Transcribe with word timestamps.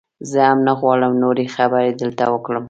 زه 0.29 0.39
هم 0.49 0.59
نه 0.67 0.73
غواړم 0.79 1.13
نورې 1.23 1.45
خبرې 1.55 1.91
دلته 2.01 2.23
وکړم. 2.33 2.59